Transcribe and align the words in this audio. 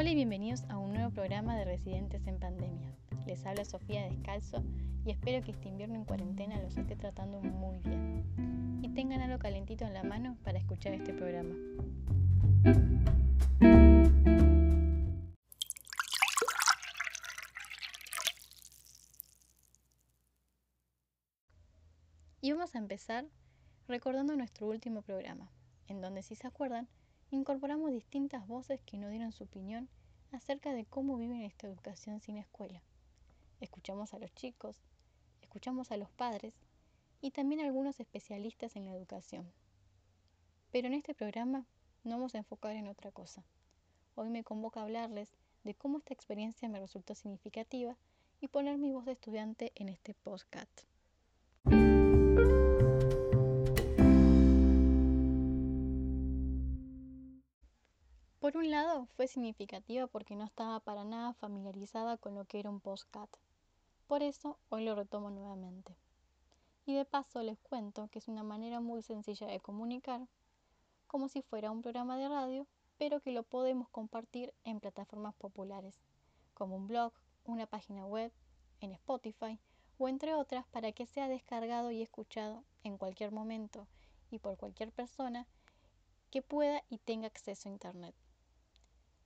Hola 0.00 0.10
y 0.10 0.14
bienvenidos 0.14 0.62
a 0.68 0.78
un 0.78 0.92
nuevo 0.92 1.10
programa 1.10 1.56
de 1.56 1.64
Residentes 1.64 2.24
en 2.28 2.38
Pandemia. 2.38 2.94
Les 3.26 3.44
habla 3.44 3.64
Sofía 3.64 4.04
Descalzo 4.04 4.62
y 5.04 5.10
espero 5.10 5.44
que 5.44 5.50
este 5.50 5.68
invierno 5.68 5.96
en 5.96 6.04
cuarentena 6.04 6.62
los 6.62 6.76
esté 6.76 6.94
tratando 6.94 7.40
muy 7.40 7.80
bien 7.80 8.80
y 8.80 8.90
tengan 8.90 9.22
algo 9.22 9.40
calentito 9.40 9.84
en 9.84 9.94
la 9.94 10.04
mano 10.04 10.36
para 10.44 10.56
escuchar 10.56 10.92
este 10.94 11.12
programa. 11.12 11.52
Y 22.40 22.52
vamos 22.52 22.72
a 22.76 22.78
empezar 22.78 23.24
recordando 23.88 24.36
nuestro 24.36 24.68
último 24.68 25.02
programa, 25.02 25.50
en 25.88 26.00
donde 26.00 26.22
si 26.22 26.36
se 26.36 26.46
acuerdan, 26.46 26.86
incorporamos 27.30 27.90
distintas 27.90 28.46
voces 28.46 28.80
que 28.86 28.96
nos 28.96 29.10
dieron 29.10 29.32
su 29.32 29.44
opinión 29.44 29.88
acerca 30.32 30.72
de 30.72 30.84
cómo 30.84 31.16
viven 31.16 31.42
esta 31.42 31.66
educación 31.66 32.20
sin 32.20 32.36
escuela. 32.36 32.82
Escuchamos 33.60 34.14
a 34.14 34.18
los 34.18 34.34
chicos, 34.34 34.82
escuchamos 35.42 35.90
a 35.90 35.96
los 35.96 36.10
padres 36.10 36.54
y 37.20 37.30
también 37.30 37.60
a 37.60 37.64
algunos 37.64 38.00
especialistas 38.00 38.76
en 38.76 38.86
la 38.86 38.92
educación. 38.92 39.50
Pero 40.70 40.86
en 40.88 40.94
este 40.94 41.14
programa 41.14 41.66
no 42.04 42.16
vamos 42.16 42.34
a 42.34 42.38
enfocar 42.38 42.76
en 42.76 42.88
otra 42.88 43.10
cosa. 43.10 43.44
Hoy 44.14 44.30
me 44.30 44.44
convoca 44.44 44.80
a 44.80 44.84
hablarles 44.84 45.30
de 45.64 45.74
cómo 45.74 45.98
esta 45.98 46.14
experiencia 46.14 46.68
me 46.68 46.80
resultó 46.80 47.14
significativa 47.14 47.96
y 48.40 48.48
poner 48.48 48.78
mi 48.78 48.90
voz 48.90 49.04
de 49.04 49.12
estudiante 49.12 49.72
en 49.74 49.88
este 49.88 50.14
podcast. 50.14 50.82
Fue 59.06 59.28
significativa 59.28 60.06
porque 60.06 60.34
no 60.34 60.44
estaba 60.44 60.80
para 60.80 61.04
nada 61.04 61.32
familiarizada 61.34 62.16
con 62.16 62.34
lo 62.34 62.44
que 62.44 62.58
era 62.58 62.70
un 62.70 62.80
postcat. 62.80 63.30
Por 64.06 64.22
eso, 64.22 64.58
hoy 64.70 64.84
lo 64.84 64.94
retomo 64.94 65.30
nuevamente. 65.30 65.94
Y 66.86 66.94
de 66.94 67.04
paso 67.04 67.42
les 67.42 67.58
cuento 67.58 68.08
que 68.08 68.18
es 68.18 68.28
una 68.28 68.42
manera 68.42 68.80
muy 68.80 69.02
sencilla 69.02 69.46
de 69.46 69.60
comunicar, 69.60 70.26
como 71.06 71.28
si 71.28 71.42
fuera 71.42 71.70
un 71.70 71.82
programa 71.82 72.16
de 72.16 72.28
radio, 72.28 72.66
pero 72.96 73.20
que 73.20 73.32
lo 73.32 73.42
podemos 73.42 73.88
compartir 73.90 74.52
en 74.64 74.80
plataformas 74.80 75.34
populares, 75.34 75.94
como 76.54 76.76
un 76.76 76.88
blog, 76.88 77.12
una 77.44 77.66
página 77.66 78.06
web, 78.06 78.32
en 78.80 78.92
Spotify 78.92 79.58
o 79.98 80.08
entre 80.08 80.34
otras 80.34 80.66
para 80.66 80.92
que 80.92 81.06
sea 81.06 81.28
descargado 81.28 81.90
y 81.90 82.02
escuchado 82.02 82.64
en 82.84 82.96
cualquier 82.96 83.32
momento 83.32 83.86
y 84.30 84.38
por 84.38 84.56
cualquier 84.56 84.92
persona 84.92 85.46
que 86.30 86.42
pueda 86.42 86.82
y 86.88 86.98
tenga 86.98 87.26
acceso 87.26 87.68
a 87.68 87.72
Internet. 87.72 88.14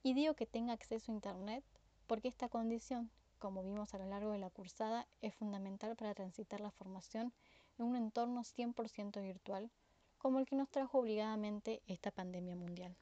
Y 0.05 0.13
digo 0.13 0.33
que 0.33 0.45
tenga 0.45 0.73
acceso 0.73 1.11
a 1.11 1.15
Internet 1.15 1.63
porque 2.07 2.27
esta 2.27 2.49
condición, 2.49 3.09
como 3.39 3.63
vimos 3.63 3.93
a 3.93 3.97
lo 3.97 4.05
largo 4.05 4.33
de 4.33 4.37
la 4.37 4.49
cursada, 4.49 5.07
es 5.21 5.33
fundamental 5.33 5.95
para 5.95 6.13
transitar 6.13 6.59
la 6.59 6.71
formación 6.71 7.31
en 7.79 7.85
un 7.85 7.95
entorno 7.95 8.41
100% 8.41 9.21
virtual, 9.21 9.71
como 10.17 10.39
el 10.39 10.45
que 10.45 10.57
nos 10.57 10.69
trajo 10.69 10.99
obligadamente 10.99 11.81
esta 11.87 12.11
pandemia 12.11 12.57
mundial. 12.57 12.97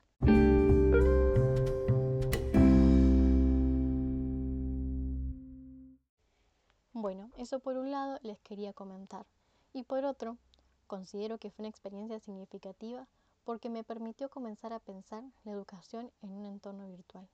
Bueno, 6.93 7.31
eso 7.35 7.59
por 7.61 7.77
un 7.77 7.89
lado 7.89 8.19
les 8.21 8.39
quería 8.41 8.73
comentar. 8.73 9.25
Y 9.73 9.83
por 9.83 10.05
otro, 10.05 10.37
considero 10.85 11.39
que 11.39 11.49
fue 11.49 11.63
una 11.63 11.69
experiencia 11.69 12.19
significativa 12.19 13.07
porque 13.43 13.69
me 13.69 13.83
permitió 13.83 14.29
comenzar 14.29 14.73
a 14.73 14.79
pensar 14.79 15.23
la 15.43 15.51
educación 15.51 16.11
en 16.21 16.31
un 16.31 16.45
entorno 16.45 16.87
virtual 16.87 17.27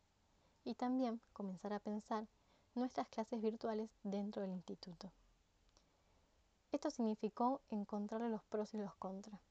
y 0.64 0.76
también 0.76 1.22
comenzar 1.34 1.74
a 1.74 1.80
pensar 1.80 2.28
nuestras 2.76 3.08
clases 3.08 3.42
virtuales 3.42 3.90
dentro 4.04 4.42
del 4.42 4.52
instituto. 4.52 5.12
Esto 6.72 6.92
significó 6.92 7.62
encontrar 7.70 8.22
los 8.22 8.44
pros 8.44 8.74
y 8.74 8.78
los 8.78 8.94
contras 8.96 9.42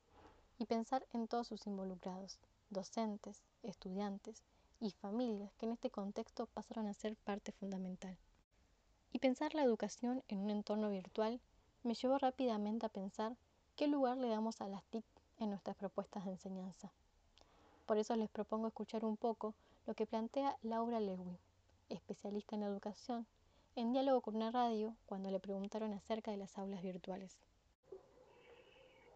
y 0.59 0.67
pensar 0.67 1.07
en 1.13 1.27
todos 1.29 1.49
sus 1.49 1.67
involucrados, 1.67 2.39
docentes, 2.71 3.43
estudiantes 3.63 4.43
y 4.81 4.91
familias 4.91 5.53
que 5.55 5.67
en 5.67 5.73
este 5.73 5.91
contexto 5.91 6.47
pasaron 6.47 6.87
a 6.87 6.95
ser 6.95 7.17
parte 7.17 7.53
fundamental. 7.53 8.17
Y 9.13 9.19
pensar 9.19 9.55
la 9.55 9.63
educación 9.63 10.23
en 10.29 10.41
un 10.41 10.51
entorno 10.51 10.91
virtual 10.91 11.41
me 11.83 11.95
llevó 11.95 12.19
rápidamente 12.19 12.87
a 12.87 12.91
pensar 12.91 13.37
qué 13.77 13.87
lugar 13.87 14.19
le 14.19 14.29
damos 14.29 14.61
a 14.61 14.69
las 14.69 14.85
TIC 14.85 15.05
en 15.39 15.51
nuestras 15.51 15.77
propuestas 15.77 16.25
de 16.25 16.33
enseñanza. 16.33 16.93
Por 17.87 17.99
eso 17.99 18.17
les 18.17 18.29
propongo 18.29 18.67
escuchar 18.69 19.05
un 19.05 19.17
poco 19.17 19.55
lo 19.87 19.95
que 19.95 20.07
plantea 20.07 20.57
Laura 20.63 20.99
Lewin, 20.99 21.39
especialista 21.89 22.57
en 22.57 22.65
educación, 22.65 23.27
en 23.77 23.93
diálogo 23.93 24.23
con 24.23 24.37
una 24.37 24.51
radio 24.51 24.97
cuando 25.07 25.31
le 25.31 25.39
preguntaron 25.39 25.93
acerca 25.93 26.31
de 26.31 26.39
las 26.39 26.57
aulas 26.59 26.83
virtuales. 26.83 27.39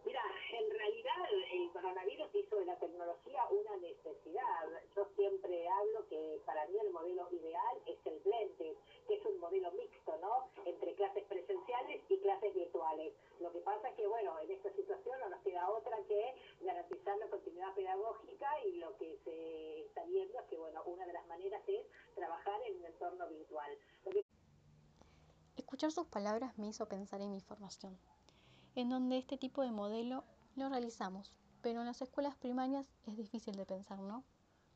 Mira, 0.05 0.21
en 0.53 0.69
realidad 0.69 1.15
el 1.51 1.71
coronavirus 1.71 2.35
hizo 2.35 2.55
de 2.57 2.65
la 2.65 2.77
tecnología 2.77 3.43
una 3.49 3.77
necesidad. 3.77 4.67
Yo 4.95 5.05
siempre 5.15 5.67
hablo 5.67 6.07
que 6.07 6.41
para 6.45 6.67
mí 6.67 6.77
el 6.79 6.91
modelo 6.91 7.27
ideal 7.31 7.77
es 7.85 7.97
el 8.05 8.19
blended, 8.19 8.75
que 9.07 9.13
es 9.15 9.25
un 9.25 9.39
modelo 9.39 9.71
mixto, 9.71 10.17
¿no? 10.21 10.47
Entre 10.65 10.93
clases 10.93 11.23
presenciales 11.25 12.01
y 12.07 12.17
clases 12.19 12.53
virtuales. 12.53 13.13
Lo 13.39 13.51
que 13.51 13.59
pasa 13.59 13.89
es 13.89 13.95
que, 13.95 14.07
bueno, 14.07 14.39
en 14.39 14.51
esta 14.51 14.71
situación 14.73 15.00
queda 15.61 15.69
otra 15.69 15.97
que 16.07 16.65
garantizar 16.65 17.17
la 17.17 17.29
continuidad 17.29 17.73
pedagógica 17.75 18.47
y 18.65 18.77
lo 18.77 18.95
que 18.97 19.19
se 19.23 19.85
está 19.85 20.03
viendo 20.05 20.39
es 20.39 20.45
que, 20.47 20.57
bueno, 20.57 20.83
una 20.85 21.05
de 21.05 21.13
las 21.13 21.25
maneras 21.27 21.61
es 21.67 21.85
trabajar 22.15 22.59
en 22.67 22.77
un 22.77 22.85
entorno 22.85 23.27
virtual. 23.27 23.71
Escuchar 25.55 25.91
sus 25.91 26.07
palabras 26.07 26.57
me 26.57 26.67
hizo 26.67 26.87
pensar 26.87 27.21
en 27.21 27.31
mi 27.31 27.41
formación, 27.41 27.97
en 28.75 28.89
donde 28.89 29.17
este 29.17 29.37
tipo 29.37 29.61
de 29.61 29.71
modelo 29.71 30.23
lo 30.55 30.69
realizamos, 30.69 31.31
pero 31.61 31.81
en 31.81 31.85
las 31.85 32.01
escuelas 32.01 32.35
primarias 32.35 32.85
es 33.05 33.17
difícil 33.17 33.55
de 33.55 33.65
pensar, 33.65 33.99
¿no? 33.99 34.23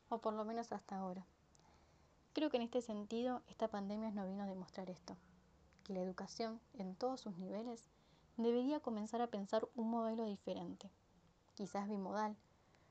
O 0.08 0.18
por 0.18 0.34
lo 0.34 0.44
menos 0.44 0.72
hasta 0.72 0.96
ahora. 0.96 1.26
Creo 2.32 2.50
que 2.50 2.58
en 2.58 2.62
este 2.62 2.82
sentido 2.82 3.42
esta 3.48 3.68
pandemia 3.68 4.10
nos 4.10 4.28
vino 4.28 4.44
a 4.44 4.46
demostrar 4.46 4.90
esto, 4.90 5.16
que 5.84 5.94
la 5.94 6.00
educación 6.00 6.60
en 6.74 6.94
todos 6.94 7.20
sus 7.20 7.36
niveles 7.38 7.88
debería 8.36 8.80
comenzar 8.80 9.22
a 9.22 9.26
pensar 9.28 9.66
un 9.74 9.90
modelo 9.90 10.24
diferente, 10.24 10.90
quizás 11.54 11.88
bimodal, 11.88 12.36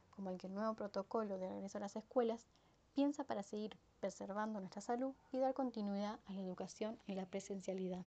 como 0.09 0.29
el 0.29 0.37
que 0.37 0.47
el 0.47 0.53
nuevo 0.53 0.73
protocolo 0.73 1.37
de 1.37 1.49
regreso 1.49 1.77
a 1.77 1.81
las 1.81 1.95
escuelas 1.95 2.47
piensa 2.93 3.23
para 3.25 3.43
seguir 3.43 3.77
preservando 3.99 4.59
nuestra 4.59 4.81
salud 4.81 5.13
y 5.31 5.37
dar 5.37 5.53
continuidad 5.53 6.19
a 6.25 6.33
la 6.33 6.41
educación 6.41 6.97
en 7.07 7.17
la 7.17 7.25
presencialidad. 7.25 8.05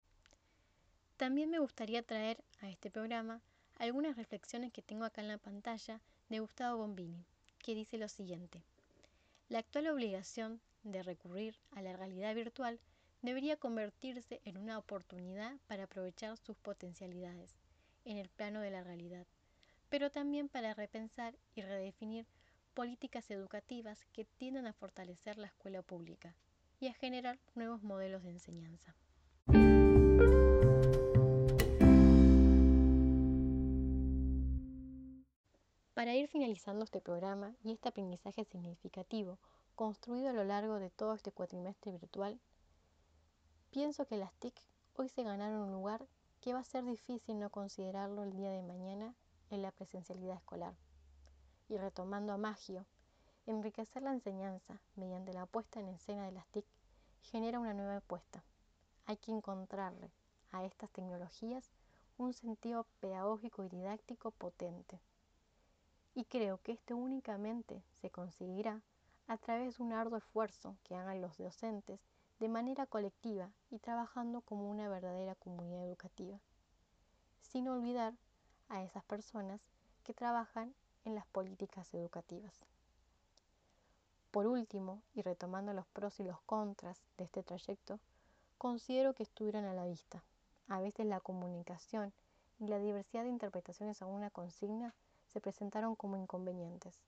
También 1.16 1.50
me 1.50 1.58
gustaría 1.58 2.02
traer 2.02 2.44
a 2.60 2.68
este 2.68 2.90
programa 2.90 3.40
algunas 3.78 4.16
reflexiones 4.16 4.72
que 4.72 4.82
tengo 4.82 5.04
acá 5.04 5.20
en 5.20 5.28
la 5.28 5.38
pantalla 5.38 6.00
de 6.28 6.40
Gustavo 6.40 6.78
Bombini, 6.78 7.24
que 7.58 7.74
dice 7.74 7.98
lo 7.98 8.08
siguiente. 8.08 8.62
La 9.48 9.58
actual 9.58 9.88
obligación 9.88 10.60
de 10.82 11.02
recurrir 11.02 11.56
a 11.72 11.82
la 11.82 11.96
realidad 11.96 12.34
virtual 12.34 12.78
debería 13.26 13.56
convertirse 13.56 14.40
en 14.44 14.56
una 14.56 14.78
oportunidad 14.78 15.56
para 15.66 15.84
aprovechar 15.84 16.38
sus 16.38 16.56
potencialidades 16.56 17.58
en 18.04 18.18
el 18.18 18.28
plano 18.28 18.60
de 18.60 18.70
la 18.70 18.84
realidad, 18.84 19.26
pero 19.88 20.10
también 20.10 20.48
para 20.48 20.74
repensar 20.74 21.34
y 21.56 21.62
redefinir 21.62 22.24
políticas 22.72 23.28
educativas 23.32 24.04
que 24.12 24.24
tiendan 24.24 24.68
a 24.68 24.72
fortalecer 24.72 25.38
la 25.38 25.48
escuela 25.48 25.82
pública 25.82 26.36
y 26.78 26.86
a 26.86 26.94
generar 26.94 27.38
nuevos 27.56 27.82
modelos 27.82 28.22
de 28.22 28.30
enseñanza. 28.30 28.94
Para 35.94 36.14
ir 36.14 36.28
finalizando 36.28 36.84
este 36.84 37.00
programa 37.00 37.56
y 37.64 37.72
este 37.72 37.88
aprendizaje 37.88 38.44
significativo 38.44 39.40
construido 39.74 40.28
a 40.28 40.32
lo 40.32 40.44
largo 40.44 40.78
de 40.78 40.90
todo 40.90 41.14
este 41.14 41.32
cuatrimestre 41.32 41.90
virtual, 41.90 42.38
pienso 43.76 44.06
que 44.06 44.16
las 44.16 44.32
TIC 44.36 44.54
hoy 44.94 45.10
se 45.10 45.22
ganaron 45.22 45.60
un 45.60 45.72
lugar 45.72 46.06
que 46.40 46.54
va 46.54 46.60
a 46.60 46.64
ser 46.64 46.82
difícil 46.86 47.38
no 47.38 47.50
considerarlo 47.50 48.22
el 48.22 48.34
día 48.34 48.50
de 48.50 48.62
mañana 48.62 49.14
en 49.50 49.60
la 49.60 49.70
presencialidad 49.70 50.36
escolar. 50.36 50.74
Y 51.68 51.76
retomando 51.76 52.32
a 52.32 52.38
Magio, 52.38 52.86
enriquecer 53.44 54.02
la 54.02 54.12
enseñanza 54.12 54.80
mediante 54.94 55.34
la 55.34 55.44
puesta 55.44 55.78
en 55.78 55.88
escena 55.88 56.24
de 56.24 56.32
las 56.32 56.46
TIC 56.46 56.64
genera 57.20 57.60
una 57.60 57.74
nueva 57.74 57.98
apuesta. 57.98 58.42
Hay 59.04 59.18
que 59.18 59.30
encontrarle 59.30 60.10
a 60.52 60.64
estas 60.64 60.88
tecnologías 60.92 61.70
un 62.16 62.32
sentido 62.32 62.86
pedagógico 63.00 63.62
y 63.62 63.68
didáctico 63.68 64.30
potente. 64.30 64.98
Y 66.14 66.24
creo 66.24 66.62
que 66.62 66.72
esto 66.72 66.96
únicamente 66.96 67.82
se 68.00 68.08
conseguirá 68.08 68.80
a 69.26 69.36
través 69.36 69.76
de 69.76 69.82
un 69.82 69.92
arduo 69.92 70.16
esfuerzo 70.16 70.78
que 70.82 70.96
hagan 70.96 71.20
los 71.20 71.36
docentes 71.36 72.00
de 72.38 72.48
manera 72.48 72.86
colectiva 72.86 73.50
y 73.70 73.78
trabajando 73.78 74.40
como 74.42 74.70
una 74.70 74.88
verdadera 74.88 75.34
comunidad 75.36 75.84
educativa, 75.84 76.38
sin 77.40 77.68
olvidar 77.68 78.14
a 78.68 78.82
esas 78.82 79.04
personas 79.04 79.60
que 80.04 80.12
trabajan 80.12 80.74
en 81.04 81.14
las 81.14 81.26
políticas 81.26 81.92
educativas. 81.94 82.52
Por 84.30 84.46
último, 84.46 85.00
y 85.14 85.22
retomando 85.22 85.72
los 85.72 85.86
pros 85.86 86.20
y 86.20 86.24
los 86.24 86.40
contras 86.42 87.00
de 87.16 87.24
este 87.24 87.42
trayecto, 87.42 87.98
considero 88.58 89.14
que 89.14 89.22
estuvieron 89.22 89.64
a 89.64 89.72
la 89.72 89.86
vista. 89.86 90.22
A 90.68 90.80
veces 90.80 91.06
la 91.06 91.20
comunicación 91.20 92.12
y 92.58 92.66
la 92.68 92.78
diversidad 92.78 93.22
de 93.22 93.30
interpretaciones 93.30 94.02
a 94.02 94.06
una 94.06 94.30
consigna 94.30 94.94
se 95.28 95.40
presentaron 95.40 95.94
como 95.94 96.16
inconvenientes. 96.16 97.00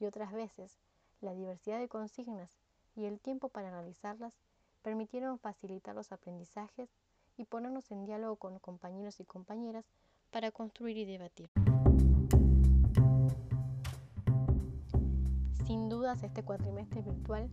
Y 0.00 0.06
otras 0.06 0.32
veces, 0.32 0.76
la 1.20 1.34
diversidad 1.34 1.78
de 1.78 1.88
consignas 1.88 2.50
y 2.96 3.04
el 3.04 3.20
tiempo 3.20 3.48
para 3.48 3.70
realizarlas 3.70 4.32
permitieron 4.86 5.40
facilitar 5.40 5.96
los 5.96 6.12
aprendizajes 6.12 6.88
y 7.36 7.44
ponernos 7.44 7.90
en 7.90 8.04
diálogo 8.04 8.36
con 8.36 8.60
compañeros 8.60 9.18
y 9.18 9.24
compañeras 9.24 9.84
para 10.30 10.52
construir 10.52 10.96
y 10.96 11.04
debatir. 11.04 11.50
Sin 15.66 15.88
dudas, 15.88 16.22
este 16.22 16.44
cuatrimestre 16.44 17.02
virtual 17.02 17.50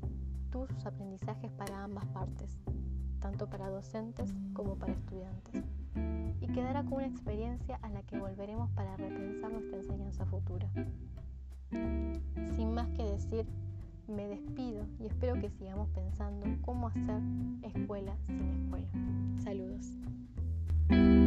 tuvo 0.51 0.67
sus 0.67 0.85
aprendizajes 0.85 1.51
para 1.53 1.83
ambas 1.83 2.05
partes, 2.09 2.59
tanto 3.19 3.49
para 3.49 3.67
docentes 3.67 4.31
como 4.53 4.77
para 4.77 4.93
estudiantes, 4.93 5.63
y 6.39 6.47
quedará 6.53 6.83
como 6.83 6.97
una 6.97 7.07
experiencia 7.07 7.79
a 7.81 7.89
la 7.89 8.03
que 8.03 8.19
volveremos 8.19 8.69
para 8.75 8.95
repensar 8.95 9.51
nuestra 9.51 9.77
enseñanza 9.77 10.27
futura. 10.27 10.69
Sin 12.55 12.75
más 12.75 12.89
que 12.89 13.01
decir, 13.01 13.47
me 14.07 14.27
despido 14.27 14.85
y 14.99 15.07
espero 15.07 15.39
que 15.39 15.49
sigamos 15.49 15.89
pensando 15.89 16.45
cómo 16.61 16.87
hacer 16.87 17.21
escuela 17.63 18.15
sin 18.25 18.49
escuela. 18.49 18.87
Saludos. 19.43 21.22